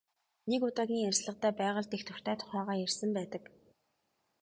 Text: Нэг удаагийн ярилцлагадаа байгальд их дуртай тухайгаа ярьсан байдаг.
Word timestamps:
Нэг 0.49 0.61
удаагийн 0.67 1.05
ярилцлагадаа 1.09 1.53
байгальд 1.61 1.91
их 1.97 2.03
дуртай 2.07 2.35
тухайгаа 2.41 2.77
ярьсан 2.85 3.09
байдаг. 3.17 3.43